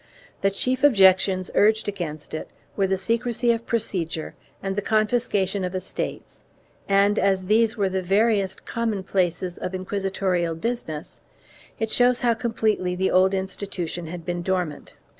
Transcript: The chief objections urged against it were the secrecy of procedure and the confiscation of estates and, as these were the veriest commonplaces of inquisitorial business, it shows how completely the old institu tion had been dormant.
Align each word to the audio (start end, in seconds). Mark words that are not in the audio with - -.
The 0.41 0.49
chief 0.49 0.83
objections 0.83 1.51
urged 1.53 1.87
against 1.87 2.33
it 2.33 2.47
were 2.75 2.87
the 2.87 2.97
secrecy 2.97 3.51
of 3.51 3.67
procedure 3.67 4.33
and 4.63 4.75
the 4.75 4.81
confiscation 4.81 5.63
of 5.63 5.75
estates 5.75 6.41
and, 6.89 7.19
as 7.19 7.45
these 7.45 7.77
were 7.77 7.87
the 7.87 8.01
veriest 8.01 8.65
commonplaces 8.65 9.59
of 9.59 9.75
inquisitorial 9.75 10.55
business, 10.55 11.21
it 11.77 11.91
shows 11.91 12.21
how 12.21 12.33
completely 12.33 12.95
the 12.95 13.11
old 13.11 13.33
institu 13.33 13.87
tion 13.87 14.07
had 14.07 14.25
been 14.25 14.41
dormant. 14.41 14.95